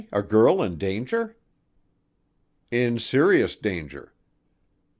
A 0.11 0.23
girl 0.23 0.63
in 0.63 0.79
danger?" 0.79 1.35
"In 2.71 2.97
serious 2.97 3.55
danger. 3.55 4.13